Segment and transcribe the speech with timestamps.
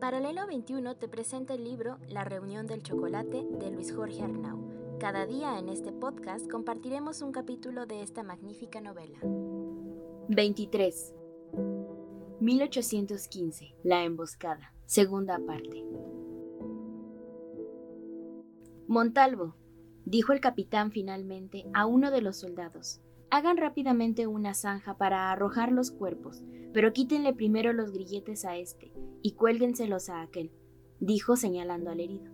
[0.00, 4.96] Paralelo 21 te presenta el libro La reunión del chocolate de Luis Jorge Arnau.
[5.00, 9.18] Cada día en este podcast compartiremos un capítulo de esta magnífica novela.
[10.28, 11.14] 23.
[12.38, 13.74] 1815.
[13.82, 14.72] La emboscada.
[14.86, 15.84] Segunda parte.
[18.86, 19.56] Montalvo,
[20.04, 23.00] dijo el capitán finalmente a uno de los soldados.
[23.30, 28.92] Hagan rápidamente una zanja para arrojar los cuerpos, pero quítenle primero los grilletes a este
[29.22, 30.50] y cuélguenselos a aquel,
[31.00, 32.32] dijo señalando al herido.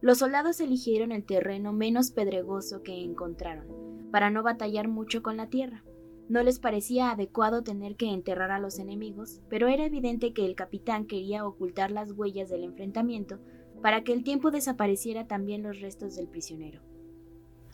[0.00, 5.48] Los soldados eligieron el terreno menos pedregoso que encontraron, para no batallar mucho con la
[5.48, 5.84] tierra.
[6.28, 10.54] No les parecía adecuado tener que enterrar a los enemigos, pero era evidente que el
[10.54, 13.38] capitán quería ocultar las huellas del enfrentamiento
[13.82, 16.80] para que el tiempo desapareciera también los restos del prisionero.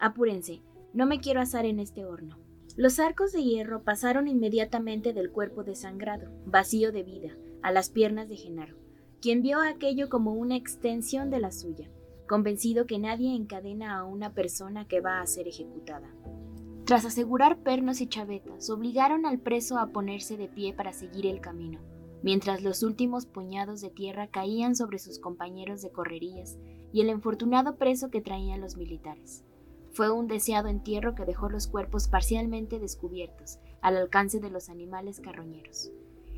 [0.01, 2.39] Apúrense, no me quiero asar en este horno.
[2.79, 8.29] Los arcos de hierro pasaron inmediatamente del cuerpo desangrado, vacío de vida, a las piernas
[8.29, 8.77] de Genaro,
[9.21, 11.91] quien vio aquello como una extensión de la suya,
[12.29, 16.09] convencido que nadie encadena a una persona que va a ser ejecutada.
[16.85, 21.41] Tras asegurar pernos y chavetas, obligaron al preso a ponerse de pie para seguir el
[21.41, 21.81] camino,
[22.23, 26.57] mientras los últimos puñados de tierra caían sobre sus compañeros de correrías
[26.93, 29.43] y el infortunado preso que traían los militares.
[29.99, 35.19] Fue un deseado entierro que dejó los cuerpos parcialmente descubiertos, al alcance de los animales
[35.19, 35.91] carroñeros.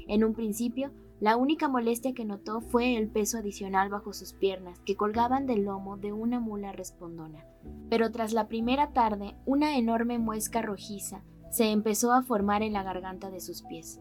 [0.09, 4.81] En un principio, la única molestia que notó fue el peso adicional bajo sus piernas,
[4.87, 7.45] que colgaban del lomo de una mula respondona.
[7.91, 12.83] Pero tras la primera tarde, una enorme muesca rojiza se empezó a formar en la
[12.83, 14.01] garganta de sus pies,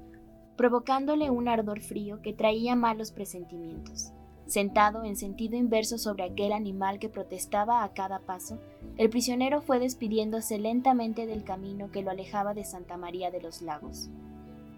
[0.55, 4.13] provocándole un ardor frío que traía malos presentimientos.
[4.49, 8.57] Sentado en sentido inverso sobre aquel animal que protestaba a cada paso,
[8.97, 13.61] el prisionero fue despidiéndose lentamente del camino que lo alejaba de Santa María de los
[13.61, 14.09] Lagos.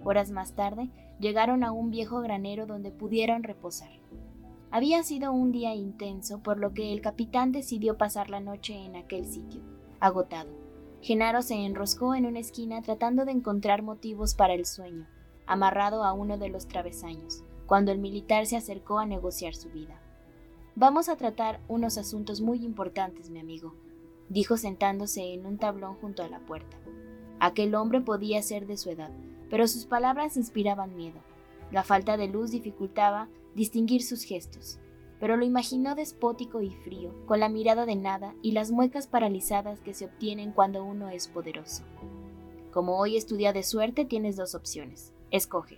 [0.03, 0.89] Horas más tarde,
[1.21, 3.91] llegaron a un viejo granero donde pudieron reposar.
[4.71, 8.97] Había sido un día intenso, por lo que el capitán decidió pasar la noche en
[8.97, 9.61] aquel sitio,
[10.01, 10.49] agotado.
[10.99, 15.07] Genaro se enroscó en una esquina tratando de encontrar motivos para el sueño,
[15.45, 19.97] amarrado a uno de los travesaños cuando el militar se acercó a negociar su vida.
[20.75, 23.73] Vamos a tratar unos asuntos muy importantes, mi amigo,
[24.27, 26.75] dijo sentándose en un tablón junto a la puerta.
[27.39, 29.09] Aquel hombre podía ser de su edad,
[29.49, 31.21] pero sus palabras inspiraban miedo.
[31.71, 34.77] La falta de luz dificultaba distinguir sus gestos,
[35.21, 39.79] pero lo imaginó despótico y frío, con la mirada de nada y las muecas paralizadas
[39.79, 41.83] que se obtienen cuando uno es poderoso.
[42.73, 45.13] Como hoy es tu día de suerte, tienes dos opciones.
[45.31, 45.77] Escoge.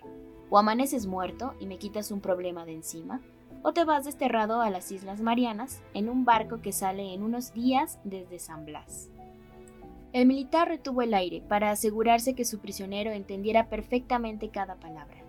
[0.54, 3.20] O amaneces muerto y me quitas un problema de encima,
[3.64, 7.52] o te vas desterrado a las Islas Marianas en un barco que sale en unos
[7.52, 9.10] días desde San Blas.
[10.12, 15.24] El militar retuvo el aire para asegurarse que su prisionero entendiera perfectamente cada palabra.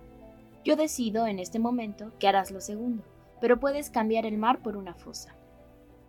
[0.64, 3.02] Yo decido en este momento que harás lo segundo,
[3.42, 5.36] pero puedes cambiar el mar por una fosa.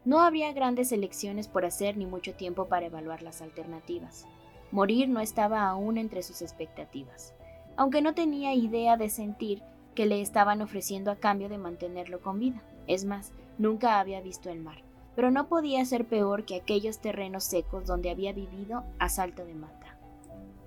[0.04, 4.26] No habría grandes elecciones por hacer ni mucho tiempo para evaluar las alternativas.
[4.72, 7.34] Morir no estaba aún entre sus expectativas
[7.76, 9.62] aunque no tenía idea de sentir
[9.94, 12.62] que le estaban ofreciendo a cambio de mantenerlo con vida.
[12.86, 14.82] Es más, nunca había visto el mar,
[15.14, 19.54] pero no podía ser peor que aquellos terrenos secos donde había vivido a salto de
[19.54, 19.98] mata.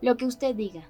[0.01, 0.83] Lo que usted diga.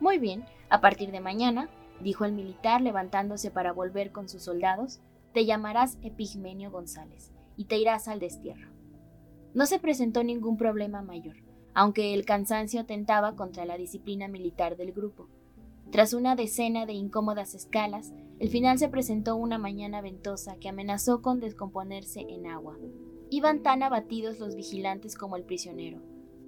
[0.00, 1.68] Muy bien, a partir de mañana,
[2.00, 5.00] dijo el militar levantándose para volver con sus soldados,
[5.32, 8.68] te llamarás Epigmenio González y te irás al destierro.
[9.54, 11.36] No se presentó ningún problema mayor,
[11.74, 15.28] aunque el cansancio atentaba contra la disciplina militar del grupo.
[15.90, 21.22] Tras una decena de incómodas escalas, el final se presentó una mañana ventosa que amenazó
[21.22, 22.78] con descomponerse en agua.
[23.30, 26.00] Iban tan abatidos los vigilantes como el prisionero,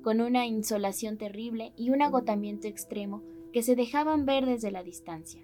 [0.03, 5.43] con una insolación terrible y un agotamiento extremo que se dejaban ver desde la distancia.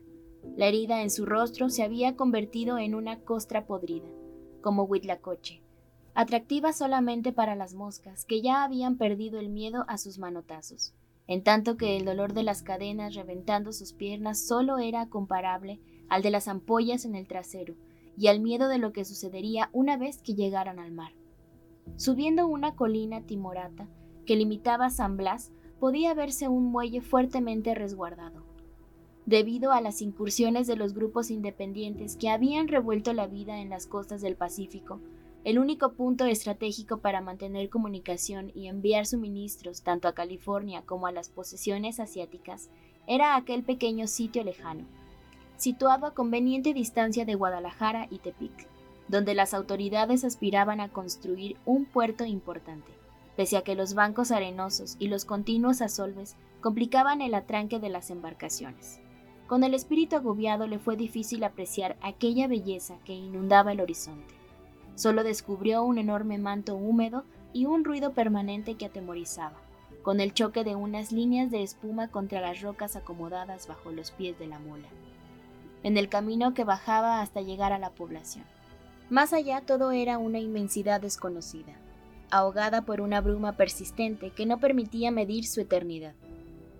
[0.57, 4.09] La herida en su rostro se había convertido en una costra podrida,
[4.63, 5.63] como Huitlacoche,
[6.15, 10.95] atractiva solamente para las moscas, que ya habían perdido el miedo a sus manotazos
[11.31, 16.23] en tanto que el dolor de las cadenas reventando sus piernas solo era comparable al
[16.23, 17.77] de las ampollas en el trasero
[18.17, 21.13] y al miedo de lo que sucedería una vez que llegaran al mar.
[21.95, 23.89] Subiendo una colina timorata
[24.27, 28.43] que limitaba San Blas, podía verse un muelle fuertemente resguardado.
[29.25, 33.87] Debido a las incursiones de los grupos independientes que habían revuelto la vida en las
[33.87, 35.01] costas del Pacífico,
[35.43, 41.13] el único punto estratégico para mantener comunicación y enviar suministros tanto a California como a
[41.13, 42.69] las posesiones asiáticas
[43.07, 44.85] era aquel pequeño sitio lejano,
[45.57, 48.69] situado a conveniente distancia de Guadalajara y Tepic,
[49.09, 52.93] donde las autoridades aspiraban a construir un puerto importante,
[53.35, 58.11] pese a que los bancos arenosos y los continuos asolves complicaban el atranque de las
[58.11, 59.01] embarcaciones.
[59.47, 64.40] Con el espíritu agobiado le fue difícil apreciar aquella belleza que inundaba el horizonte.
[65.01, 67.25] Solo descubrió un enorme manto húmedo
[67.55, 69.57] y un ruido permanente que atemorizaba,
[70.03, 74.39] con el choque de unas líneas de espuma contra las rocas acomodadas bajo los pies
[74.39, 74.89] de la mula,
[75.85, 78.45] en el camino que bajaba hasta llegar a la población.
[79.09, 81.73] Más allá todo era una inmensidad desconocida,
[82.31, 86.13] ahogada por una bruma persistente que no permitía medir su eternidad.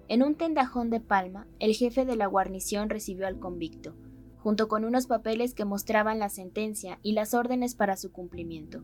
[0.09, 3.95] En un tendajón de palma, el jefe de la guarnición recibió al convicto,
[4.43, 8.83] junto con unos papeles que mostraban la sentencia y las órdenes para su cumplimiento.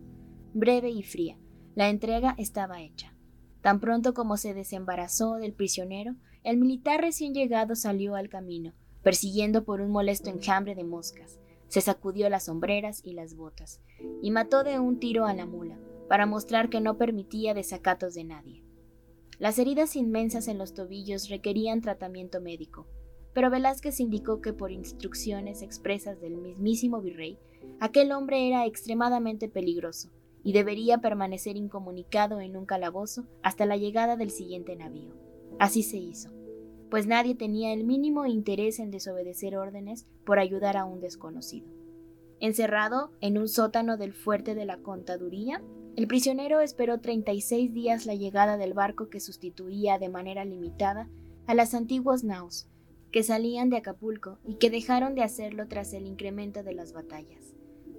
[0.55, 1.39] Breve y fría,
[1.75, 3.15] la entrega estaba hecha.
[3.63, 6.15] Tan pronto como se desembarazó del prisionero,
[6.45, 8.73] el militar recién llegado salió al camino,
[9.03, 13.81] persiguiendo por un molesto enjambre de moscas, se sacudió las sombreras y las botas,
[14.23, 18.25] y mató de un tiro a la mula, para mostrar que no permitía desacatos de
[18.25, 18.63] nadie.
[19.39, 22.87] Las heridas inmensas en los tobillos requerían tratamiento médico,
[23.37, 27.39] pero Velázquez indicó que por instrucciones expresas del mismísimo virrey,
[27.81, 30.09] aquel hombre era extremadamente peligroso
[30.43, 35.15] y debería permanecer incomunicado en un calabozo hasta la llegada del siguiente navío.
[35.59, 36.31] Así se hizo
[36.91, 41.69] pues nadie tenía el mínimo interés en desobedecer órdenes por ayudar a un desconocido.
[42.41, 45.63] Encerrado en un sótano del fuerte de la contaduría,
[45.95, 51.11] el prisionero esperó 36 días la llegada del barco que sustituía de manera limitada
[51.47, 52.67] a las antiguas naus
[53.17, 57.55] que salían de Acapulco y que dejaron de hacerlo tras el incremento de las batallas.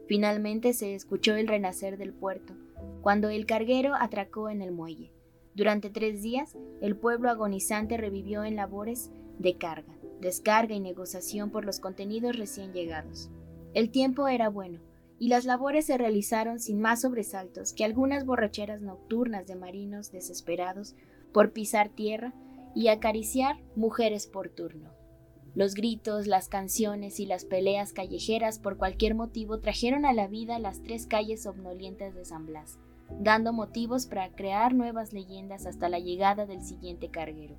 [0.07, 2.53] Finalmente se escuchó el renacer del puerto,
[3.01, 5.11] cuando el carguero atracó en el muelle.
[5.55, 9.09] Durante tres días, el pueblo agonizante revivió en labores
[9.39, 13.31] de carga, descarga y negociación por los contenidos recién llegados.
[13.73, 14.81] El tiempo era bueno,
[15.17, 20.93] y las labores se realizaron sin más sobresaltos que algunas borracheras nocturnas de marinos desesperados
[21.33, 22.35] por pisar tierra
[22.75, 24.96] y acariciar mujeres por turno.
[25.57, 30.59] Los gritos, las canciones y las peleas callejeras por cualquier motivo trajeron a la vida
[30.59, 32.77] las tres calles somnolientas de San Blas,
[33.19, 37.55] dando motivos para crear nuevas leyendas hasta la llegada del siguiente carguero.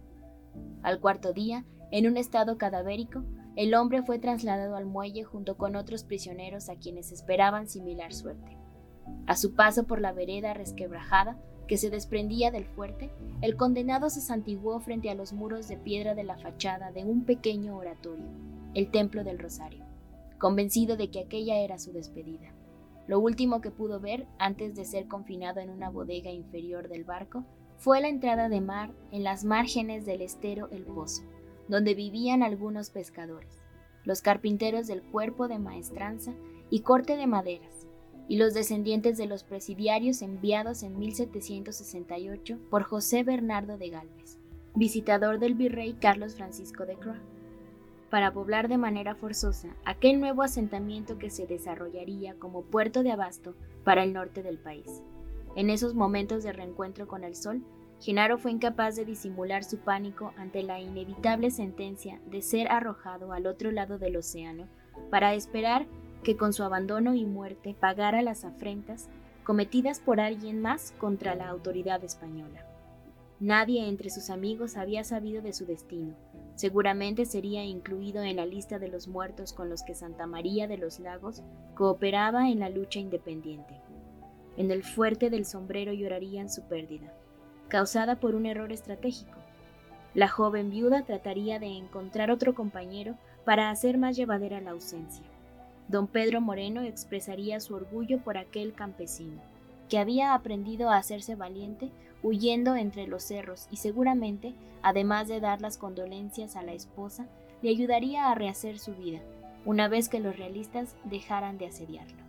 [0.85, 3.25] Al cuarto día, en un estado cadavérico,
[3.57, 8.57] el hombre fue trasladado al muelle junto con otros prisioneros a quienes esperaban similar suerte.
[9.27, 11.37] A su paso por la vereda resquebrajada
[11.69, 13.11] que se desprendía del fuerte,
[13.43, 17.25] el condenado se santiguó frente a los muros de piedra de la fachada de un
[17.25, 18.25] pequeño oratorio,
[18.75, 19.85] el Templo del Rosario,
[20.39, 22.53] convencido de que aquella era su despedida.
[23.07, 27.45] Lo último que pudo ver, antes de ser confinado en una bodega inferior del barco,
[27.77, 31.23] fue la entrada de mar en las márgenes del estero El Pozo,
[31.69, 33.63] donde vivían algunos pescadores,
[34.05, 36.33] los carpinteros del cuerpo de maestranza
[36.71, 37.78] y corte de maderas,
[38.29, 44.39] y los descendientes de los presidiarios enviados en 1768 por José Bernardo de Galvez,
[44.75, 47.19] visitador del virrey Carlos Francisco de Croix
[48.11, 53.55] para poblar de manera forzosa aquel nuevo asentamiento que se desarrollaría como puerto de abasto
[53.85, 55.03] para el norte del país.
[55.57, 57.63] En esos momentos de reencuentro con el sol,
[58.01, 63.47] Genaro fue incapaz de disimular su pánico ante la inevitable sentencia de ser arrojado al
[63.47, 64.69] otro lado del océano
[65.11, 65.87] para esperar
[66.23, 69.09] que con su abandono y muerte pagara las afrentas
[69.45, 72.67] cometidas por alguien más contra la autoridad española.
[73.41, 76.15] Nadie entre sus amigos había sabido de su destino.
[76.57, 80.77] Seguramente sería incluido en la lista de los muertos con los que Santa María de
[80.77, 81.43] los Lagos
[81.77, 83.81] cooperaba en la lucha independiente.
[84.57, 87.13] En el fuerte del sombrero llorarían su pérdida,
[87.69, 89.39] causada por un error estratégico.
[90.15, 95.25] La joven viuda trataría de encontrar otro compañero para hacer más llevadera la ausencia.
[95.89, 99.41] Don Pedro Moreno expresaría su orgullo por aquel campesino,
[99.89, 101.91] que había aprendido a hacerse valiente
[102.23, 107.27] huyendo entre los cerros y seguramente, además de dar las condolencias a la esposa,
[107.63, 109.21] le ayudaría a rehacer su vida,
[109.65, 112.23] una vez que los realistas dejaran de asediarlo.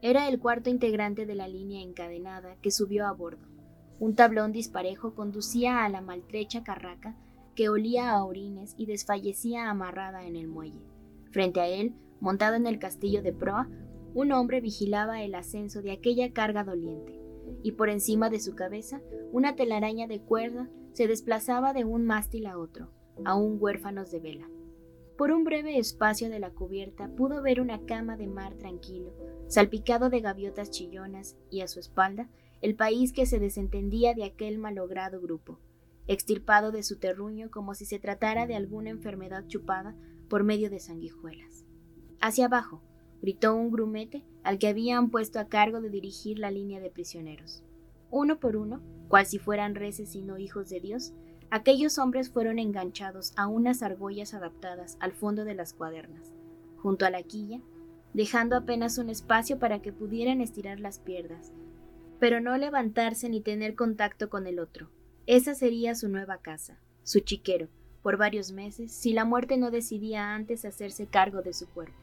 [0.00, 3.46] Era el cuarto integrante de la línea encadenada que subió a bordo.
[3.98, 7.16] Un tablón disparejo conducía a la maltrecha carraca
[7.56, 10.97] que olía a orines y desfallecía amarrada en el muelle.
[11.38, 13.68] Frente a él, montado en el castillo de proa,
[14.12, 17.16] un hombre vigilaba el ascenso de aquella carga doliente
[17.62, 22.46] y por encima de su cabeza una telaraña de cuerda se desplazaba de un mástil
[22.46, 22.90] a otro,
[23.24, 24.50] aún huérfanos de vela.
[25.16, 29.14] Por un breve espacio de la cubierta pudo ver una cama de mar tranquilo,
[29.46, 32.28] salpicado de gaviotas chillonas, y a su espalda
[32.62, 35.60] el país que se desentendía de aquel malogrado grupo,
[36.08, 39.94] extirpado de su terruño como si se tratara de alguna enfermedad chupada
[40.28, 41.64] por medio de sanguijuelas.
[42.20, 42.82] Hacia abajo,
[43.22, 47.62] gritó un grumete al que habían puesto a cargo de dirigir la línea de prisioneros.
[48.10, 51.12] Uno por uno, cual si fueran reces y no hijos de Dios,
[51.50, 56.32] aquellos hombres fueron enganchados a unas argollas adaptadas al fondo de las cuadernas,
[56.76, 57.60] junto a la quilla,
[58.14, 61.52] dejando apenas un espacio para que pudieran estirar las piernas,
[62.18, 64.90] pero no levantarse ni tener contacto con el otro.
[65.26, 67.68] Esa sería su nueva casa, su chiquero,
[68.08, 72.00] por varios meses, si la muerte no decidía antes hacerse cargo de su cuerpo.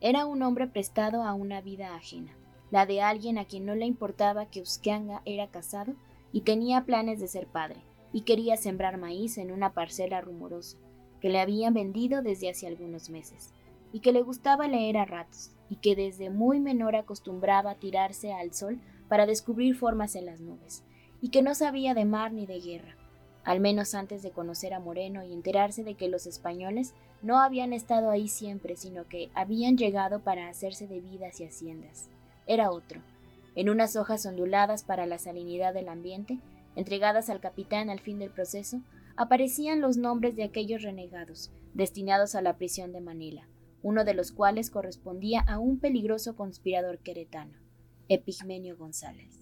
[0.00, 2.30] Era un hombre prestado a una vida ajena,
[2.70, 5.94] la de alguien a quien no le importaba que Uskianga era casado
[6.30, 7.80] y tenía planes de ser padre,
[8.12, 10.78] y quería sembrar maíz en una parcela rumorosa,
[11.20, 13.52] que le habían vendido desde hace algunos meses,
[13.92, 18.54] y que le gustaba leer a ratos, y que desde muy menor acostumbraba tirarse al
[18.54, 20.84] sol para descubrir formas en las nubes,
[21.20, 22.96] y que no sabía de mar ni de guerra,
[23.44, 27.72] al menos antes de conocer a Moreno y enterarse de que los españoles no habían
[27.72, 32.08] estado ahí siempre, sino que habían llegado para hacerse de vidas y haciendas.
[32.46, 33.00] Era otro,
[33.54, 36.38] en unas hojas onduladas para la salinidad del ambiente,
[36.74, 38.80] entregadas al capitán al fin del proceso,
[39.16, 43.46] aparecían los nombres de aquellos renegados, destinados a la prisión de Manila,
[43.82, 47.58] uno de los cuales correspondía a un peligroso conspirador queretano,
[48.08, 49.41] Epigmenio González.